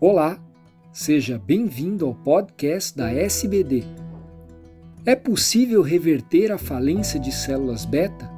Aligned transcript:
Olá, 0.00 0.38
seja 0.92 1.42
bem-vindo 1.44 2.06
ao 2.06 2.14
podcast 2.14 2.96
da 2.96 3.10
SBD. 3.10 3.82
É 5.04 5.16
possível 5.16 5.82
reverter 5.82 6.52
a 6.52 6.56
falência 6.56 7.18
de 7.18 7.32
células 7.32 7.84
beta? 7.84 8.30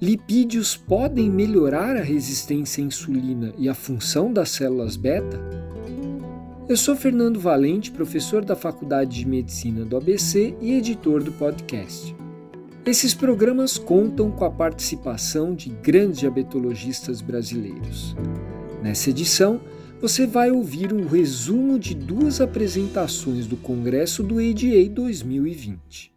Lipídios 0.00 0.74
podem 0.74 1.28
melhorar 1.28 1.98
a 1.98 2.02
resistência 2.02 2.82
à 2.82 2.86
insulina 2.86 3.52
e 3.58 3.68
a 3.68 3.74
função 3.74 4.32
das 4.32 4.48
células 4.48 4.96
beta? 4.96 5.38
Eu 6.66 6.78
sou 6.78 6.96
Fernando 6.96 7.38
Valente, 7.38 7.90
professor 7.90 8.42
da 8.42 8.56
Faculdade 8.56 9.18
de 9.18 9.28
Medicina 9.28 9.84
do 9.84 9.98
ABC 9.98 10.56
e 10.62 10.72
editor 10.72 11.22
do 11.22 11.32
podcast. 11.32 12.16
Esses 12.86 13.12
programas 13.12 13.76
contam 13.76 14.30
com 14.30 14.46
a 14.46 14.50
participação 14.50 15.54
de 15.54 15.68
grandes 15.68 16.20
diabetologistas 16.20 17.20
brasileiros. 17.20 18.16
Nessa 18.82 19.10
edição, 19.10 19.60
você 20.08 20.24
vai 20.24 20.52
ouvir 20.52 20.92
um 20.92 21.04
resumo 21.04 21.80
de 21.80 21.92
duas 21.92 22.40
apresentações 22.40 23.44
do 23.44 23.56
Congresso 23.56 24.22
do 24.22 24.38
ADA 24.38 24.88
2020. 24.88 26.16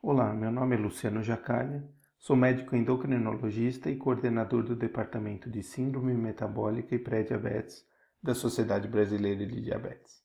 Olá, 0.00 0.32
meu 0.32 0.50
nome 0.50 0.74
é 0.74 0.78
Luciano 0.78 1.22
Jacalha, 1.22 1.86
sou 2.18 2.34
médico 2.34 2.74
endocrinologista 2.74 3.90
e 3.90 3.96
coordenador 3.96 4.62
do 4.62 4.74
Departamento 4.74 5.50
de 5.50 5.62
Síndrome 5.62 6.14
Metabólica 6.14 6.94
e 6.94 6.98
Pré-Diabetes 6.98 7.84
da 8.22 8.34
Sociedade 8.34 8.88
Brasileira 8.88 9.46
de 9.46 9.60
Diabetes. 9.60 10.22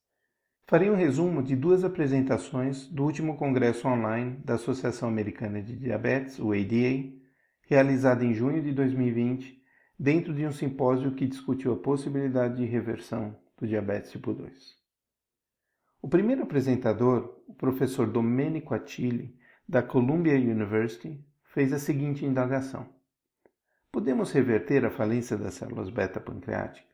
Farei 0.65 0.89
um 0.89 0.95
resumo 0.95 1.43
de 1.43 1.57
duas 1.57 1.83
apresentações 1.83 2.87
do 2.87 3.03
último 3.03 3.35
congresso 3.35 3.85
online 3.85 4.37
da 4.45 4.53
Associação 4.53 5.09
Americana 5.09 5.61
de 5.61 5.75
Diabetes, 5.75 6.39
o 6.39 6.53
ADA, 6.53 7.03
realizado 7.63 8.23
em 8.23 8.33
junho 8.33 8.63
de 8.63 8.71
2020 8.71 9.61
dentro 10.03 10.33
de 10.33 10.45
um 10.45 10.51
simpósio 10.51 11.13
que 11.13 11.25
discutiu 11.25 11.71
a 11.71 11.77
possibilidade 11.77 12.57
de 12.57 12.65
reversão 12.65 13.39
do 13.57 13.65
diabetes 13.65 14.11
tipo 14.11 14.33
2. 14.33 14.75
O 16.01 16.09
primeiro 16.09 16.43
apresentador, 16.43 17.41
o 17.47 17.53
professor 17.53 18.05
Domenico 18.05 18.73
Attili, 18.73 19.39
da 19.65 19.81
Columbia 19.81 20.33
University, 20.33 21.25
fez 21.45 21.71
a 21.71 21.79
seguinte 21.79 22.25
indagação: 22.25 22.85
Podemos 23.93 24.29
reverter 24.33 24.83
a 24.83 24.91
falência 24.91 25.37
das 25.37 25.53
células 25.53 25.89
beta 25.89 26.19
pancreáticas? 26.19 26.91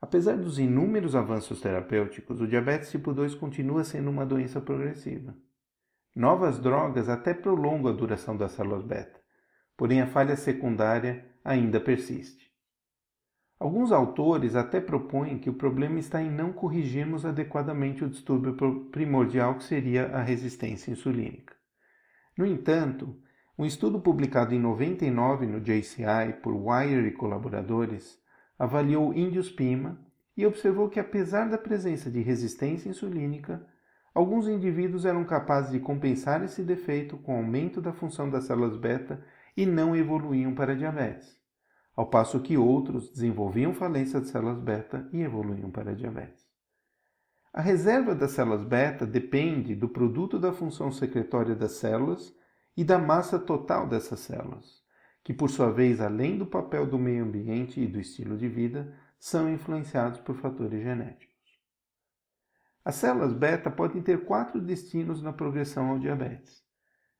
Apesar 0.00 0.38
dos 0.38 0.58
inúmeros 0.58 1.14
avanços 1.14 1.60
terapêuticos, 1.60 2.40
o 2.40 2.48
diabetes 2.48 2.90
tipo 2.90 3.12
2 3.12 3.34
continua 3.34 3.84
sendo 3.84 4.08
uma 4.08 4.24
doença 4.24 4.58
progressiva. 4.58 5.36
Novas 6.16 6.58
drogas 6.58 7.10
até 7.10 7.34
prolongam 7.34 7.92
a 7.92 7.94
duração 7.94 8.38
das 8.38 8.52
células 8.52 8.82
beta, 8.82 9.20
porém 9.76 10.00
a 10.00 10.06
falha 10.06 10.34
secundária 10.34 11.33
ainda 11.44 11.78
persiste. 11.78 12.50
Alguns 13.60 13.92
autores 13.92 14.56
até 14.56 14.80
propõem 14.80 15.38
que 15.38 15.48
o 15.48 15.54
problema 15.54 15.98
está 15.98 16.20
em 16.20 16.30
não 16.30 16.52
corrigirmos 16.52 17.24
adequadamente 17.24 18.04
o 18.04 18.08
distúrbio 18.08 18.56
primordial 18.90 19.56
que 19.56 19.64
seria 19.64 20.06
a 20.08 20.22
resistência 20.22 20.90
insulínica. 20.90 21.54
No 22.36 22.44
entanto, 22.44 23.16
um 23.56 23.64
estudo 23.64 24.00
publicado 24.00 24.52
em 24.52 24.58
99 24.58 25.46
no 25.46 25.60
JCI 25.60 26.40
por 26.42 26.52
Wire 26.52 27.06
e 27.06 27.12
colaboradores 27.12 28.18
avaliou 28.58 29.14
índios 29.14 29.50
Pima 29.50 30.00
e 30.36 30.44
observou 30.44 30.88
que, 30.88 30.98
apesar 30.98 31.48
da 31.48 31.56
presença 31.56 32.10
de 32.10 32.20
resistência 32.20 32.88
insulínica, 32.88 33.64
alguns 34.12 34.48
indivíduos 34.48 35.04
eram 35.04 35.24
capazes 35.24 35.70
de 35.70 35.78
compensar 35.78 36.42
esse 36.42 36.62
defeito 36.62 37.16
com 37.18 37.36
aumento 37.36 37.80
da 37.80 37.92
função 37.92 38.28
das 38.28 38.44
células 38.44 38.76
beta 38.76 39.24
e 39.56 39.64
não 39.64 39.94
evoluíam 39.94 40.54
para 40.54 40.76
diabetes, 40.76 41.38
ao 41.94 42.08
passo 42.08 42.40
que 42.40 42.56
outros 42.56 43.10
desenvolviam 43.10 43.72
falência 43.72 44.20
de 44.20 44.28
células 44.28 44.58
beta 44.58 45.08
e 45.12 45.22
evoluíam 45.22 45.70
para 45.70 45.94
diabetes. 45.94 46.44
A 47.52 47.60
reserva 47.60 48.14
das 48.14 48.32
células 48.32 48.64
beta 48.64 49.06
depende 49.06 49.76
do 49.76 49.88
produto 49.88 50.40
da 50.40 50.52
função 50.52 50.90
secretória 50.90 51.54
das 51.54 51.72
células 51.72 52.34
e 52.76 52.82
da 52.82 52.98
massa 52.98 53.38
total 53.38 53.86
dessas 53.86 54.20
células, 54.20 54.82
que 55.22 55.32
por 55.32 55.48
sua 55.48 55.70
vez, 55.70 56.00
além 56.00 56.36
do 56.36 56.46
papel 56.46 56.84
do 56.84 56.98
meio 56.98 57.24
ambiente 57.24 57.80
e 57.80 57.86
do 57.86 58.00
estilo 58.00 58.36
de 58.36 58.48
vida, 58.48 58.92
são 59.20 59.48
influenciados 59.48 60.18
por 60.18 60.34
fatores 60.36 60.82
genéticos. 60.82 61.32
As 62.84 62.96
células 62.96 63.32
beta 63.32 63.70
podem 63.70 64.02
ter 64.02 64.24
quatro 64.24 64.60
destinos 64.60 65.22
na 65.22 65.32
progressão 65.32 65.90
ao 65.90 65.98
diabetes 65.98 66.63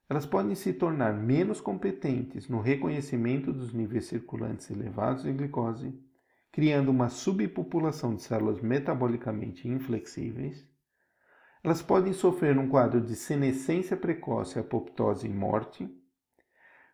elas 0.09 0.27
podem 0.27 0.55
se 0.55 0.73
tornar 0.73 1.15
menos 1.15 1.61
competentes 1.61 2.49
no 2.49 2.61
reconhecimento 2.61 3.53
dos 3.53 3.73
níveis 3.73 4.05
circulantes 4.07 4.71
elevados 4.71 5.23
de 5.23 5.33
glicose, 5.33 5.99
criando 6.53 6.91
uma 6.91 7.09
subpopulação 7.09 8.15
de 8.15 8.23
células 8.23 8.61
metabolicamente 8.61 9.67
inflexíveis. 9.67 10.69
Elas 11.63 11.81
podem 11.81 12.13
sofrer 12.13 12.59
um 12.59 12.69
quadro 12.69 13.01
de 13.01 13.17
senescência 13.17 13.97
precoce, 13.97 14.59
apoptose 14.59 15.27
e 15.27 15.31
morte. 15.31 15.89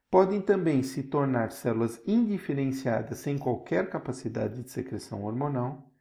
Podem 0.08 0.40
também 0.40 0.82
se 0.82 1.02
tornar 1.02 1.50
células 1.50 2.00
indiferenciadas 2.06 3.18
sem 3.18 3.36
qualquer 3.36 3.90
capacidade 3.90 4.62
de 4.62 4.70
secreção 4.70 5.24
hormonal. 5.24 5.92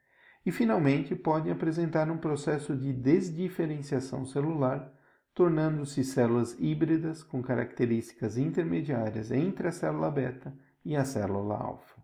E, 0.46 0.52
finalmente, 0.52 1.16
podem 1.16 1.52
apresentar 1.52 2.10
um 2.10 2.18
processo 2.18 2.78
de 2.78 2.94
desdiferenciação 2.94 4.26
celular 4.26 4.94
tornando-se 5.40 6.04
células 6.04 6.54
híbridas 6.60 7.24
com 7.24 7.42
características 7.42 8.38
intermediárias 8.38 9.32
entre 9.32 9.70
a 9.70 9.72
célula 9.72 10.12
beta 10.12 10.54
e 10.84 10.98
a 10.98 11.06
célula 11.06 11.56
alfa. 11.56 11.96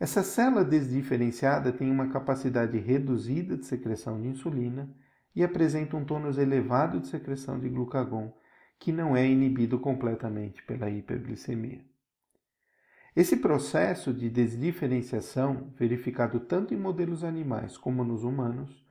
Essa 0.00 0.24
célula 0.24 0.64
desdiferenciada 0.64 1.72
tem 1.72 1.88
uma 1.88 2.08
capacidade 2.08 2.76
reduzida 2.76 3.56
de 3.56 3.64
secreção 3.64 4.20
de 4.20 4.26
insulina 4.26 4.92
e 5.32 5.44
apresenta 5.44 5.96
um 5.96 6.04
tônus 6.04 6.36
elevado 6.36 6.98
de 6.98 7.06
secreção 7.06 7.60
de 7.60 7.68
glucagon, 7.68 8.36
que 8.80 8.90
não 8.90 9.16
é 9.16 9.24
inibido 9.24 9.78
completamente 9.78 10.60
pela 10.64 10.90
hiperglicemia. 10.90 11.84
Esse 13.14 13.36
processo 13.36 14.12
de 14.12 14.28
desdiferenciação, 14.28 15.72
verificado 15.78 16.40
tanto 16.40 16.74
em 16.74 16.76
modelos 16.76 17.22
animais 17.22 17.78
como 17.78 18.02
nos 18.02 18.24
humanos, 18.24 18.83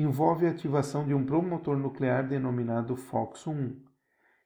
envolve 0.00 0.46
a 0.46 0.50
ativação 0.50 1.06
de 1.06 1.14
um 1.14 1.24
promotor 1.24 1.76
nuclear 1.76 2.26
denominado 2.26 2.96
FOXO1, 2.96 3.76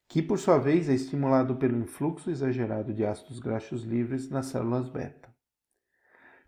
que 0.08 0.22
por 0.22 0.38
sua 0.38 0.58
vez 0.58 0.88
é 0.88 0.94
estimulado 0.94 1.56
pelo 1.56 1.78
influxo 1.78 2.30
exagerado 2.30 2.92
de 2.92 3.04
ácidos 3.04 3.38
graxos 3.38 3.84
livres 3.84 4.28
nas 4.30 4.46
células 4.46 4.88
beta. 4.88 5.32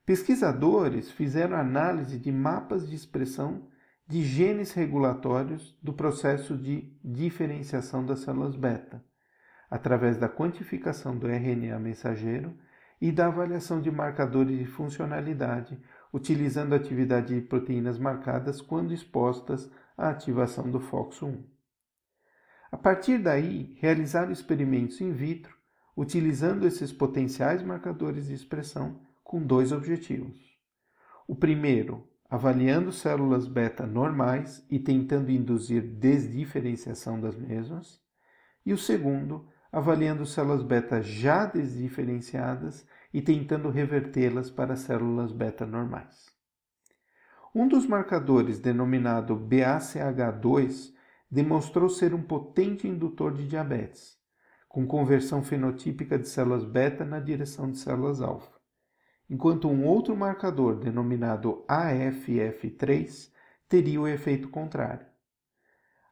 Pesquisadores 0.05 1.11
fizeram 1.11 1.57
análise 1.57 2.19
de 2.19 2.31
mapas 2.31 2.89
de 2.89 2.95
expressão 2.95 3.69
de 4.07 4.23
genes 4.23 4.73
regulatórios 4.73 5.77
do 5.83 5.93
processo 5.93 6.57
de 6.57 6.97
diferenciação 7.03 8.07
das 8.07 8.21
células 8.21 8.55
beta, 8.55 9.05
através 9.69 10.17
da 10.17 10.29
quantificação 10.29 11.19
do 11.19 11.27
RNA 11.27 11.79
mensageiro 11.81 12.57
e 13.01 13.13
da 13.13 13.27
avaliação 13.27 13.81
de 13.81 13.91
marcadores 13.91 14.59
de 14.59 14.67
funcionalidade 14.67 15.79
utilizando 16.13 16.73
a 16.73 16.77
atividade 16.77 17.35
de 17.35 17.47
proteínas 17.47 17.99
marcadas 17.99 18.61
quando 18.61 18.95
expostas 18.95 19.71
à 19.97 20.09
ativação 20.09 20.71
do 20.71 20.81
FOXO1. 20.81 21.45
A 22.71 22.77
partir 22.77 23.19
daí, 23.19 23.77
realizaram 23.81 24.33
experimentos 24.33 25.01
in 25.01 25.13
vitro 25.13 25.55
utilizando 25.97 26.67
esses 26.67 26.93
potenciais 26.93 27.63
marcadores 27.63 28.27
de 28.27 28.35
expressão 28.35 29.01
com 29.25 29.43
dois 29.43 29.73
objetivos. 29.73 30.39
O 31.27 31.35
primeiro, 31.35 32.07
avaliando 32.29 32.93
células 32.93 33.47
beta 33.47 33.87
normais 33.87 34.65
e 34.71 34.79
tentando 34.79 35.31
induzir 35.31 35.83
desdiferenciação 35.83 37.21
das 37.21 37.37
mesmas, 37.37 38.01
e 38.65 38.73
o 38.73 38.79
segundo, 38.79 39.49
avaliando 39.77 40.25
células 40.25 40.63
beta 40.63 41.03
já 41.03 41.45
desdiferenciadas 41.45 42.87
e 43.13 43.21
tentando 43.21 43.69
revertê-las 43.69 44.49
para 44.49 44.75
células 44.75 45.33
beta 45.33 45.67
normais. 45.67 46.35
Um 47.55 47.69
dos 47.69 47.87
marcadores, 47.87 48.59
denominado 48.59 49.37
BACH2, 49.37 50.95
demonstrou 51.31 51.91
ser 51.91 52.15
um 52.15 52.23
potente 52.23 52.89
indutor 52.89 53.35
de 53.35 53.47
diabetes, 53.47 54.17
com 54.67 54.87
conversão 54.87 55.43
fenotípica 55.43 56.19
de 56.19 56.27
células 56.27 56.65
beta 56.65 57.05
na 57.05 57.21
direção 57.21 57.71
de 57.71 57.77
células 57.77 58.23
alfa, 58.23 58.59
enquanto 59.29 59.69
um 59.69 59.85
outro 59.85 60.17
marcador, 60.17 60.77
denominado 60.77 61.67
AFF3, 61.69 63.31
teria 63.69 64.01
o 64.01 64.09
efeito 64.09 64.49
contrário. 64.49 65.07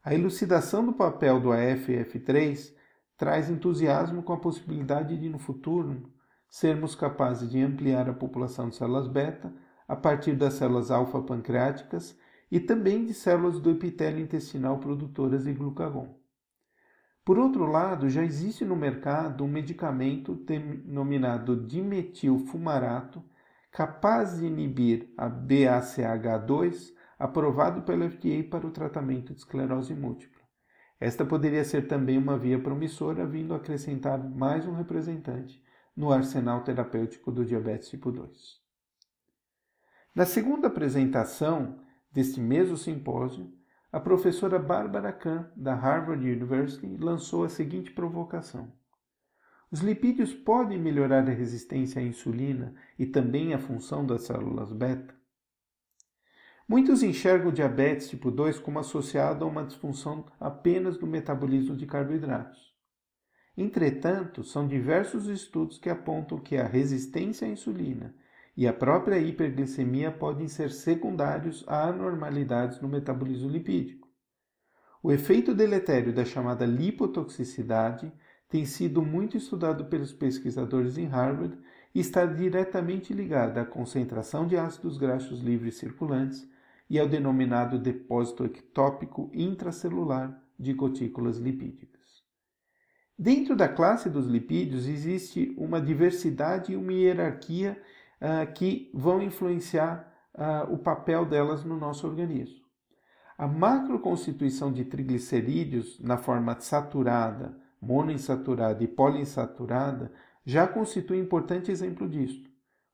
A 0.05 0.13
elucidação 0.13 0.85
do 0.85 0.93
papel 0.93 1.41
do 1.41 1.49
AFF3 1.49 2.84
traz 3.17 3.51
entusiasmo 3.51 4.23
com 4.23 4.33
a 4.33 4.41
possibilidade 4.41 5.17
de, 5.17 5.29
no 5.29 5.39
futuro, 5.39 6.11
sermos 6.49 6.95
capazes 6.95 7.51
de 7.51 7.61
ampliar 7.61 8.09
a 8.09 8.15
população 8.15 8.69
de 8.69 8.77
células 8.77 9.09
beta 9.09 9.53
a 9.87 9.97
partir 9.97 10.35
das 10.35 10.55
células 10.55 10.91
alfa-pancreáticas 10.91 12.19
e 12.51 12.61
também 12.61 13.05
de 13.05 13.15
células 13.15 13.61
do 13.61 13.71
epitélio 13.71 14.23
intestinal 14.23 14.79
produtoras 14.79 15.45
de 15.45 15.53
glucagon. 15.53 16.17
Por 17.25 17.39
outro 17.39 17.65
lado, 17.65 18.09
já 18.09 18.23
existe 18.23 18.65
no 18.65 18.77
mercado 18.77 19.45
um 19.45 19.49
medicamento 19.49 20.35
denominado 20.35 21.57
dimetilfumarato, 21.67 23.25
capaz 23.73 24.39
de 24.39 24.47
inibir 24.47 25.13
a 25.17 25.29
BACH2, 25.29 26.93
aprovado 27.19 27.83
pela 27.83 28.09
FDA 28.11 28.45
para 28.51 28.67
o 28.67 28.71
tratamento 28.71 29.33
de 29.33 29.41
esclerose 29.41 29.95
múltipla. 29.95 30.34
Esta 31.05 31.23
poderia 31.23 31.63
ser 31.67 31.87
também 31.87 32.17
uma 32.17 32.39
via 32.39 32.59
promissora, 32.59 33.27
vindo 33.27 33.53
acrescentar 33.53 34.19
mais 34.19 34.67
um 34.67 34.73
representante 34.73 35.63
no 35.95 36.11
arsenal 36.11 36.65
terapêutico 36.65 37.31
do 37.31 37.45
diabetes 37.45 37.91
tipo 37.91 38.11
2. 38.11 38.59
Na 40.15 40.25
segunda 40.25 40.69
apresentação 40.69 41.79
deste 42.11 42.41
mesmo 42.41 42.79
simpósio, 42.79 43.53
a 43.93 44.01
professora 44.01 44.59
Barbara 44.59 45.13
Kahn, 45.13 45.45
da 45.55 45.75
Harvard 45.75 46.27
University, 46.27 46.97
lançou 46.97 47.45
a 47.45 47.51
seguinte 47.51 47.91
provocação: 47.91 48.73
Os 49.71 49.81
lipídios 49.81 50.33
podem 50.33 50.81
melhorar 50.81 51.29
a 51.29 51.35
resistência 51.35 52.01
à 52.01 52.03
insulina 52.03 52.75
e 52.99 53.05
também 53.05 53.53
a 53.53 53.59
função 53.59 54.07
das 54.07 54.23
células 54.23 54.73
beta? 54.73 55.15
Muitos 56.67 57.03
enxergam 57.03 57.51
o 57.51 57.53
diabetes 57.53 58.09
tipo 58.09 58.31
2 58.31 58.59
como 58.59 58.79
associado 58.79 59.45
a 59.45 59.49
uma 59.49 59.65
disfunção 59.65 60.25
apenas 60.41 60.97
do 60.97 61.07
metabolismo 61.07 61.77
de 61.77 61.85
carboidratos. 61.85 62.75
Entretanto, 63.55 64.43
são 64.43 64.67
diversos 64.67 65.27
estudos 65.27 65.79
que 65.79 65.91
apontam 65.91 66.39
que 66.39 66.57
a 66.57 66.67
resistência 66.67 67.47
à 67.47 67.51
insulina 67.51 68.15
e 68.57 68.67
a 68.67 68.73
própria 68.73 69.19
hiperglicemia 69.19 70.11
podem 70.11 70.49
ser 70.49 70.71
secundários 70.71 71.65
a 71.69 71.87
anormalidades 71.89 72.81
no 72.81 72.89
metabolismo 72.89 73.51
lipídico. 73.51 74.09
O 75.03 75.13
efeito 75.13 75.55
deletério 75.55 76.15
da 76.15 76.25
chamada 76.25 76.65
lipotoxicidade 76.65 78.11
tem 78.49 78.65
sido 78.65 79.03
muito 79.03 79.37
estudado 79.37 79.85
pelos 79.85 80.15
pesquisadores 80.15 80.97
em 80.97 81.07
Harvard 81.07 81.59
e 81.95 82.01
está 82.01 82.25
diretamente 82.25 83.13
ligado 83.13 83.59
à 83.59 83.67
concentração 83.67 84.47
de 84.47 84.57
ácidos 84.57 84.97
graxos 84.97 85.41
livres 85.41 85.77
circulantes 85.77 86.54
e 86.89 86.99
ao 86.99 87.09
denominado 87.09 87.79
depósito 87.79 88.45
ectópico 88.45 89.31
intracelular 89.33 90.41
de 90.59 90.73
gotículas 90.73 91.39
lipídicas. 91.39 91.95
Dentro 93.19 93.55
da 93.55 93.69
classe 93.69 94.11
dos 94.11 94.27
lipídios 94.27 94.89
existe 94.89 95.55
uma 95.57 95.81
diversidade 95.81 96.73
e 96.73 96.77
uma 96.77 96.93
hierarquia 96.93 97.81
uh, 98.21 98.53
que 98.53 98.91
vão 98.93 99.23
influenciar 99.23 100.13
uh, 100.35 100.73
o 100.73 100.79
papel 100.79 101.25
delas 101.25 101.65
no 101.65 101.77
nosso 101.77 102.07
organismo. 102.09 102.65
A 103.39 103.47
macroconstituição 103.47 104.73
de 104.73 104.85
triglicerídeos 104.85 106.01
na 106.01 106.17
forma 106.17 106.59
saturada, 106.59 107.57
monoinsaturada 107.81 108.83
e 108.83 108.89
poliinsaturada 108.89 110.13
já 110.45 110.67
constitui 110.67 111.19
um 111.19 111.23
importante 111.23 111.71
exemplo 111.71 112.09
disso, 112.09 112.43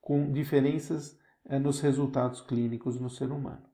com 0.02 0.30
diferenças 0.30 1.18
uh, 1.46 1.58
nos 1.58 1.80
resultados 1.80 2.42
clínicos 2.42 3.00
no 3.00 3.08
ser 3.08 3.32
humano. 3.32 3.69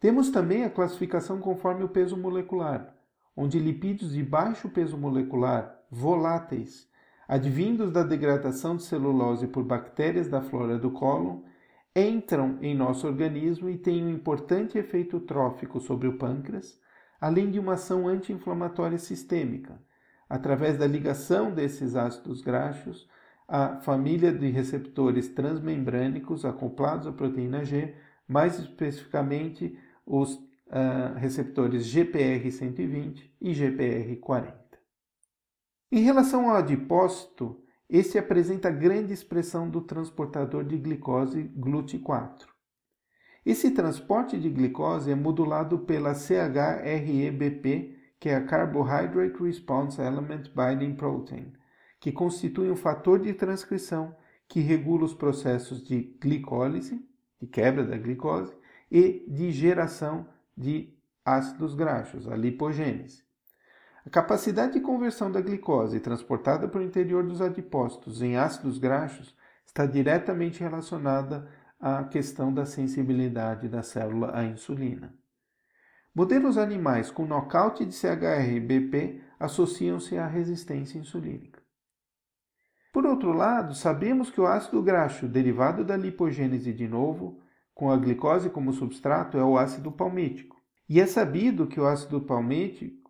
Temos 0.00 0.30
também 0.30 0.64
a 0.64 0.70
classificação 0.70 1.40
conforme 1.40 1.82
o 1.82 1.88
peso 1.88 2.16
molecular, 2.16 2.94
onde 3.36 3.58
lipídios 3.58 4.12
de 4.12 4.22
baixo 4.22 4.68
peso 4.68 4.96
molecular, 4.96 5.76
voláteis, 5.90 6.88
advindos 7.26 7.90
da 7.90 8.04
degradação 8.04 8.76
de 8.76 8.84
celulose 8.84 9.48
por 9.48 9.64
bactérias 9.64 10.28
da 10.28 10.40
flora 10.40 10.78
do 10.78 10.92
cólon, 10.92 11.40
entram 11.96 12.58
em 12.62 12.76
nosso 12.76 13.08
organismo 13.08 13.68
e 13.68 13.76
têm 13.76 14.04
um 14.04 14.10
importante 14.10 14.78
efeito 14.78 15.18
trófico 15.18 15.80
sobre 15.80 16.06
o 16.06 16.16
pâncreas, 16.16 16.80
além 17.20 17.50
de 17.50 17.58
uma 17.58 17.72
ação 17.72 18.06
anti-inflamatória 18.06 18.98
sistêmica, 18.98 19.82
através 20.30 20.78
da 20.78 20.86
ligação 20.86 21.50
desses 21.50 21.96
ácidos 21.96 22.40
graxos 22.40 23.08
à 23.48 23.80
família 23.80 24.32
de 24.32 24.48
receptores 24.48 25.28
transmembrânicos 25.28 26.44
acoplados 26.44 27.08
à 27.08 27.12
proteína 27.12 27.64
G, 27.64 27.96
mais 28.28 28.60
especificamente 28.60 29.76
os 30.08 30.34
uh, 30.34 31.14
receptores 31.16 31.86
GPR120 31.86 33.30
e 33.40 33.52
GPR40. 33.52 34.54
Em 35.92 36.00
relação 36.00 36.50
ao 36.50 36.56
adipócito, 36.56 37.62
este 37.88 38.18
apresenta 38.18 38.70
grande 38.70 39.12
expressão 39.12 39.68
do 39.68 39.82
transportador 39.82 40.64
de 40.64 40.76
glicose 40.76 41.44
GLUT4. 41.56 42.46
Esse 43.44 43.70
transporte 43.70 44.38
de 44.38 44.50
glicose 44.50 45.10
é 45.10 45.14
modulado 45.14 45.78
pela 45.80 46.14
CHREBP, 46.14 47.96
que 48.20 48.28
é 48.28 48.34
a 48.34 48.44
Carbohydrate 48.44 49.42
Response 49.42 50.00
Element 50.00 50.50
Binding 50.54 50.94
Protein, 50.96 51.52
que 52.00 52.12
constitui 52.12 52.70
um 52.70 52.76
fator 52.76 53.18
de 53.18 53.32
transcrição 53.32 54.14
que 54.46 54.60
regula 54.60 55.04
os 55.04 55.14
processos 55.14 55.82
de 55.82 56.16
glicólise, 56.20 57.00
de 57.40 57.46
quebra 57.46 57.84
da 57.84 57.96
glicose, 57.96 58.54
e 58.90 59.24
de 59.28 59.50
geração 59.50 60.28
de 60.56 60.96
ácidos 61.24 61.74
graxos, 61.74 62.28
a 62.28 62.36
lipogênese. 62.36 63.22
A 64.06 64.10
capacidade 64.10 64.72
de 64.72 64.80
conversão 64.80 65.30
da 65.30 65.40
glicose 65.40 66.00
transportada 66.00 66.66
para 66.66 66.80
o 66.80 66.84
interior 66.84 67.22
dos 67.22 67.42
adipócitos 67.42 68.22
em 68.22 68.36
ácidos 68.36 68.78
graxos 68.78 69.36
está 69.66 69.84
diretamente 69.84 70.60
relacionada 70.60 71.46
à 71.78 72.02
questão 72.04 72.52
da 72.52 72.64
sensibilidade 72.64 73.68
da 73.68 73.82
célula 73.82 74.34
à 74.34 74.44
insulina. 74.44 75.14
Modelos 76.14 76.56
animais 76.56 77.10
com 77.10 77.26
nocaute 77.26 77.84
de 77.84 77.94
CHR-BP 77.94 79.20
associam-se 79.38 80.16
à 80.16 80.26
resistência 80.26 80.98
insulínica. 80.98 81.62
Por 82.92 83.06
outro 83.06 83.32
lado, 83.32 83.74
sabemos 83.74 84.30
que 84.30 84.40
o 84.40 84.46
ácido 84.46 84.82
graxo 84.82 85.28
derivado 85.28 85.84
da 85.84 85.96
lipogênese 85.96 86.72
de 86.72 86.88
novo 86.88 87.40
com 87.78 87.92
a 87.92 87.96
glicose 87.96 88.50
como 88.50 88.72
substrato 88.72 89.38
é 89.38 89.44
o 89.44 89.56
ácido 89.56 89.92
palmítico. 89.92 90.56
E 90.88 91.00
é 91.00 91.06
sabido 91.06 91.68
que 91.68 91.78
o 91.78 91.86
ácido 91.86 92.20
palmítico 92.20 93.08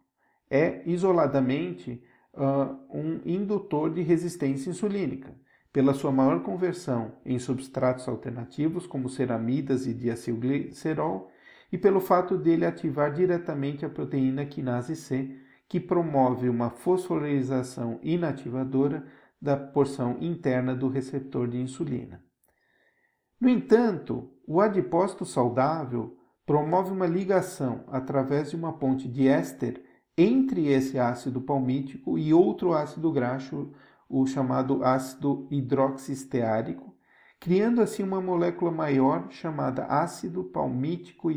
é 0.50 0.82
isoladamente 0.84 2.04
uh, 2.34 2.76
um 2.90 3.18
indutor 3.24 3.90
de 3.90 4.02
resistência 4.02 4.68
insulínica, 4.68 5.34
pela 5.72 5.94
sua 5.94 6.12
maior 6.12 6.42
conversão 6.42 7.12
em 7.24 7.38
substratos 7.38 8.06
alternativos 8.06 8.86
como 8.86 9.08
ceramidas 9.08 9.86
e 9.86 9.94
diacilglicerol 9.94 11.30
e 11.72 11.78
pelo 11.78 11.98
fato 11.98 12.36
dele 12.36 12.66
ativar 12.66 13.10
diretamente 13.14 13.86
a 13.86 13.88
proteína 13.88 14.44
quinase 14.44 14.94
C, 14.96 15.34
que 15.66 15.80
promove 15.80 16.46
uma 16.46 16.68
fosforilação 16.68 17.98
inativadora 18.02 19.06
da 19.40 19.56
porção 19.56 20.18
interna 20.20 20.74
do 20.74 20.90
receptor 20.90 21.48
de 21.48 21.56
insulina. 21.56 22.27
No 23.40 23.48
entanto, 23.48 24.30
o 24.46 24.60
adipócito 24.60 25.24
saudável 25.24 26.18
promove 26.44 26.90
uma 26.90 27.06
ligação 27.06 27.84
através 27.88 28.50
de 28.50 28.56
uma 28.56 28.72
ponte 28.72 29.06
de 29.06 29.28
éster 29.28 29.84
entre 30.16 30.66
esse 30.66 30.98
ácido 30.98 31.40
palmítico 31.40 32.18
e 32.18 32.34
outro 32.34 32.72
ácido 32.72 33.12
graxo, 33.12 33.72
o 34.08 34.26
chamado 34.26 34.82
ácido 34.82 35.46
hidroxisteárico, 35.50 36.96
criando 37.38 37.80
assim 37.80 38.02
uma 38.02 38.20
molécula 38.20 38.72
maior 38.72 39.30
chamada 39.30 39.84
ácido 39.84 40.42
palmítico 40.42 41.30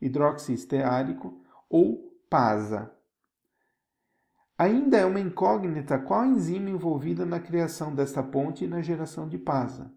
hidroxisteárico 0.00 1.40
ou 1.68 2.12
PASA. 2.30 2.92
Ainda 4.56 4.98
é 4.98 5.04
uma 5.04 5.18
incógnita 5.18 5.98
qual 5.98 6.24
enzima 6.24 6.70
envolvida 6.70 7.26
na 7.26 7.40
criação 7.40 7.92
desta 7.92 8.22
ponte 8.22 8.64
e 8.64 8.68
na 8.68 8.80
geração 8.80 9.28
de 9.28 9.36
PASA. 9.36 9.90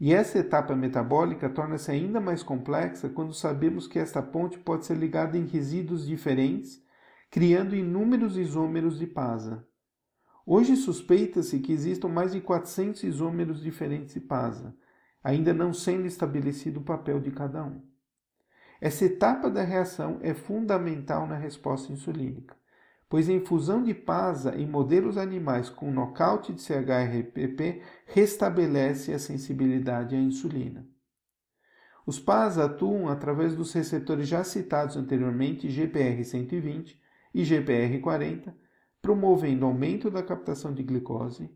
E 0.00 0.14
essa 0.14 0.38
etapa 0.38 0.74
metabólica 0.74 1.50
torna-se 1.50 1.90
ainda 1.90 2.18
mais 2.22 2.42
complexa 2.42 3.10
quando 3.10 3.34
sabemos 3.34 3.86
que 3.86 3.98
esta 3.98 4.22
ponte 4.22 4.58
pode 4.58 4.86
ser 4.86 4.96
ligada 4.96 5.36
em 5.36 5.44
resíduos 5.44 6.06
diferentes, 6.06 6.82
criando 7.30 7.76
inúmeros 7.76 8.38
isômeros 8.38 8.98
de 8.98 9.06
PASA. 9.06 9.62
Hoje 10.46 10.74
suspeita-se 10.74 11.58
que 11.58 11.70
existam 11.70 12.08
mais 12.08 12.32
de 12.32 12.40
400 12.40 13.02
isômeros 13.04 13.62
diferentes 13.62 14.14
de 14.14 14.20
PASA, 14.20 14.74
ainda 15.22 15.52
não 15.52 15.74
sendo 15.74 16.06
estabelecido 16.06 16.80
o 16.80 16.84
papel 16.84 17.20
de 17.20 17.30
cada 17.30 17.62
um. 17.62 17.82
Essa 18.80 19.04
etapa 19.04 19.50
da 19.50 19.62
reação 19.62 20.18
é 20.22 20.32
fundamental 20.32 21.26
na 21.26 21.36
resposta 21.36 21.92
insulínica 21.92 22.59
pois 23.10 23.28
a 23.28 23.32
infusão 23.32 23.82
de 23.82 23.92
PASA 23.92 24.54
em 24.56 24.68
modelos 24.68 25.18
animais 25.18 25.68
com 25.68 25.90
nocaute 25.90 26.52
de 26.52 26.62
CHRPP 26.62 27.82
restabelece 28.06 29.12
a 29.12 29.18
sensibilidade 29.18 30.14
à 30.14 30.18
insulina. 30.18 30.86
Os 32.06 32.20
PASA 32.20 32.66
atuam 32.66 33.08
através 33.08 33.56
dos 33.56 33.72
receptores 33.72 34.28
já 34.28 34.44
citados 34.44 34.96
anteriormente, 34.96 35.66
GPR120 35.66 36.96
e 37.34 37.42
GPR40, 37.42 38.54
promovendo 39.02 39.66
aumento 39.66 40.08
da 40.08 40.22
captação 40.22 40.72
de 40.72 40.84
glicose, 40.84 41.50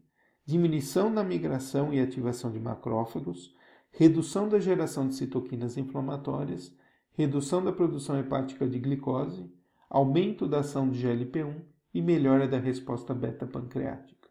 diminuição 0.45 1.15
da 1.15 1.23
migração 1.23 1.95
e 1.95 2.01
ativação 2.01 2.51
de 2.51 2.59
macrófagos, 2.59 3.55
redução 3.93 4.49
da 4.49 4.59
geração 4.59 5.07
de 5.07 5.15
citoquinas 5.15 5.77
inflamatórias, 5.77 6.77
redução 7.13 7.65
da 7.65 7.73
produção 7.73 8.19
hepática 8.19 8.67
de 8.67 8.81
glicose, 8.81 9.49
aumento 9.89 10.47
da 10.47 10.61
ação 10.61 10.91
de 10.91 11.03
GLP-1 11.03 11.63
e 11.93 12.03
melhora 12.03 12.49
da 12.49 12.59
resposta 12.59 13.15
beta-pancreática. 13.15 14.29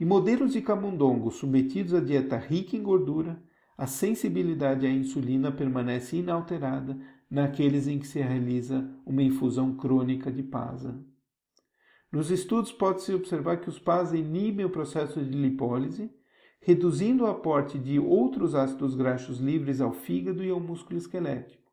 Em 0.00 0.04
modelos 0.04 0.52
de 0.52 0.60
camundongo 0.60 1.30
submetidos 1.30 1.94
à 1.94 2.00
dieta 2.00 2.36
rica 2.36 2.76
em 2.76 2.82
gordura, 2.82 3.40
a 3.76 3.86
sensibilidade 3.86 4.86
à 4.86 4.90
insulina 4.90 5.52
permanece 5.52 6.16
inalterada 6.16 6.98
naqueles 7.30 7.86
em 7.86 7.98
que 7.98 8.06
se 8.06 8.20
realiza 8.20 8.88
uma 9.04 9.22
infusão 9.22 9.76
crônica 9.76 10.30
de 10.30 10.42
PASA. 10.42 10.98
Nos 12.10 12.30
estudos 12.30 12.70
pode-se 12.70 13.12
observar 13.12 13.56
que 13.56 13.68
os 13.68 13.78
PASA 13.78 14.16
inibem 14.16 14.64
o 14.64 14.70
processo 14.70 15.20
de 15.20 15.36
lipólise, 15.36 16.10
reduzindo 16.60 17.24
o 17.24 17.26
aporte 17.26 17.76
de 17.76 17.98
outros 17.98 18.54
ácidos 18.54 18.94
graxos 18.94 19.38
livres 19.38 19.80
ao 19.80 19.92
fígado 19.92 20.42
e 20.44 20.48
ao 20.48 20.60
músculo 20.60 20.96
esquelético, 20.96 21.63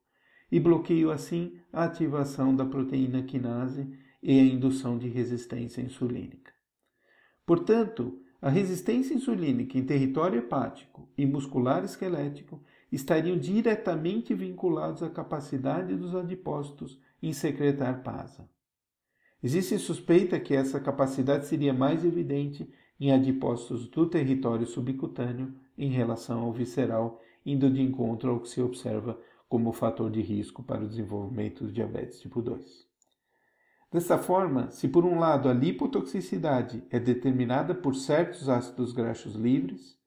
e 0.51 0.59
bloqueiam 0.59 1.09
assim 1.09 1.57
a 1.71 1.85
ativação 1.85 2.55
da 2.55 2.65
proteína 2.65 3.23
quinase 3.23 3.87
e 4.21 4.39
a 4.39 4.43
indução 4.43 4.97
de 4.97 5.07
resistência 5.07 5.81
insulínica. 5.81 6.51
Portanto, 7.45 8.19
a 8.41 8.49
resistência 8.49 9.13
insulínica 9.13 9.77
em 9.77 9.85
território 9.85 10.39
hepático 10.39 11.07
e 11.17 11.25
muscular 11.25 11.83
esquelético 11.85 12.61
estariam 12.91 13.37
diretamente 13.37 14.33
vinculados 14.33 15.01
à 15.01 15.09
capacidade 15.09 15.95
dos 15.95 16.13
adipócitos 16.15 16.99
em 17.21 17.31
secretar 17.33 18.03
PASA. 18.03 18.49
Existe 19.43 19.77
suspeita 19.79 20.39
que 20.39 20.53
essa 20.53 20.79
capacidade 20.79 21.47
seria 21.47 21.73
mais 21.73 22.03
evidente 22.03 22.69
em 22.99 23.11
adipócitos 23.11 23.87
do 23.87 24.05
território 24.05 24.67
subcutâneo 24.67 25.53
em 25.77 25.89
relação 25.89 26.41
ao 26.41 26.53
visceral, 26.53 27.19
indo 27.43 27.69
de 27.69 27.81
encontro 27.81 28.31
ao 28.31 28.39
que 28.39 28.49
se 28.49 28.61
observa 28.61 29.19
como 29.51 29.73
fator 29.73 30.09
de 30.09 30.21
risco 30.21 30.63
para 30.63 30.81
o 30.81 30.87
desenvolvimento 30.87 31.65
do 31.65 31.73
diabetes 31.73 32.21
tipo 32.21 32.41
2. 32.41 32.87
Dessa 33.91 34.17
forma, 34.17 34.71
se 34.71 34.87
por 34.87 35.03
um 35.03 35.19
lado 35.19 35.49
a 35.49 35.53
lipotoxicidade 35.53 36.81
é 36.89 36.97
determinada 36.97 37.75
por 37.75 37.93
certos 37.93 38.47
ácidos 38.47 38.93
graxos 38.93 39.35
livres, 39.35 39.99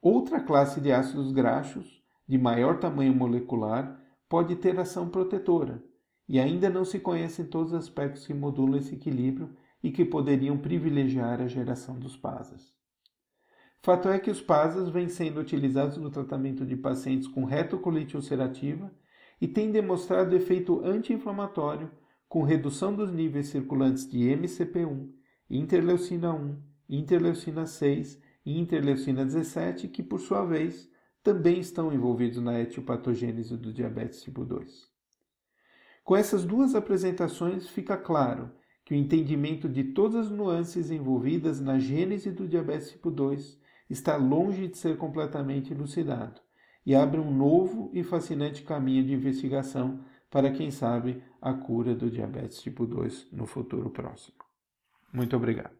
outra 0.00 0.40
classe 0.40 0.80
de 0.80 0.90
ácidos 0.90 1.30
graxos, 1.30 2.02
de 2.26 2.38
maior 2.38 2.80
tamanho 2.80 3.14
molecular, 3.14 4.00
pode 4.26 4.56
ter 4.56 4.80
ação 4.80 5.10
protetora, 5.10 5.84
e 6.26 6.40
ainda 6.40 6.70
não 6.70 6.86
se 6.86 6.98
conhecem 6.98 7.44
todos 7.44 7.74
os 7.74 7.78
aspectos 7.78 8.26
que 8.26 8.32
modulam 8.32 8.78
esse 8.78 8.94
equilíbrio 8.94 9.54
e 9.82 9.92
que 9.92 10.06
poderiam 10.06 10.56
privilegiar 10.56 11.42
a 11.42 11.46
geração 11.46 11.98
dos 11.98 12.16
PASAs. 12.16 12.74
Fato 13.82 14.10
é 14.10 14.18
que 14.18 14.30
os 14.30 14.42
PASAs 14.42 14.90
vêm 14.90 15.08
sendo 15.08 15.40
utilizados 15.40 15.96
no 15.96 16.10
tratamento 16.10 16.66
de 16.66 16.76
pacientes 16.76 17.26
com 17.26 17.44
retocolite 17.44 18.14
ulcerativa 18.14 18.92
e 19.40 19.48
têm 19.48 19.72
demonstrado 19.72 20.36
efeito 20.36 20.84
anti-inflamatório 20.84 21.90
com 22.28 22.42
redução 22.42 22.94
dos 22.94 23.10
níveis 23.10 23.48
circulantes 23.48 24.08
de 24.08 24.18
MCP1, 24.18 25.08
interleucina 25.48 26.32
1, 26.32 26.62
interleucina 26.90 27.66
6 27.66 28.20
e 28.44 28.58
interleucina 28.60 29.24
17, 29.24 29.88
que 29.88 30.02
por 30.02 30.20
sua 30.20 30.44
vez 30.44 30.90
também 31.22 31.58
estão 31.58 31.90
envolvidos 31.90 32.42
na 32.42 32.60
etiopatogênese 32.60 33.56
do 33.56 33.72
diabetes 33.72 34.22
tipo 34.22 34.44
2. 34.44 34.90
Com 36.04 36.16
essas 36.16 36.44
duas 36.44 36.74
apresentações 36.74 37.68
fica 37.68 37.96
claro 37.96 38.52
que 38.84 38.92
o 38.92 38.96
entendimento 38.96 39.68
de 39.68 39.84
todas 39.84 40.26
as 40.26 40.30
nuances 40.30 40.90
envolvidas 40.90 41.60
na 41.60 41.78
gênese 41.78 42.30
do 42.30 42.46
diabetes 42.46 42.90
tipo 42.90 43.10
2 43.10 43.58
está 43.90 44.16
longe 44.16 44.68
de 44.68 44.78
ser 44.78 44.96
completamente 44.96 45.72
elucidado 45.72 46.40
e 46.86 46.94
abre 46.94 47.20
um 47.20 47.30
novo 47.30 47.90
e 47.92 48.02
fascinante 48.02 48.62
caminho 48.62 49.04
de 49.04 49.12
investigação 49.12 50.04
para, 50.30 50.52
quem 50.52 50.70
sabe, 50.70 51.22
a 51.42 51.52
cura 51.52 51.94
do 51.94 52.10
diabetes 52.10 52.62
tipo 52.62 52.86
2 52.86 53.32
no 53.32 53.46
futuro 53.46 53.90
próximo. 53.90 54.38
Muito 55.12 55.36
obrigado. 55.36 55.74